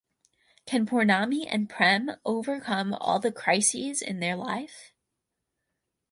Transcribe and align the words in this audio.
Can 0.65 0.87
Pournami 0.87 1.45
and 1.47 1.69
Prem 1.69 2.13
over 2.25 2.59
come 2.59 2.95
all 2.95 3.19
the 3.19 3.31
crises 3.31 4.01
in 4.01 4.19
their 4.19 4.35
life? 4.35 4.93